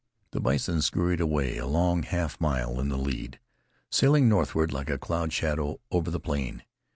The 0.31 0.39
bison 0.39 0.81
scoured 0.81 1.19
away 1.21 1.59
a 1.59 1.67
long 1.67 2.01
half 2.01 2.41
mile 2.41 2.79
in 2.79 2.89
the 2.89 2.97
lead, 2.97 3.39
sailing 3.91 4.27
northward 4.27 4.73
like 4.73 4.89
a 4.89 4.97
cloud 4.97 5.31
shadow 5.31 5.79
over 5.91 6.09
the 6.09 6.19
plain. 6.19 6.63